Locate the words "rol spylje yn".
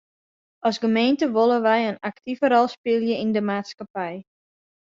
2.51-3.31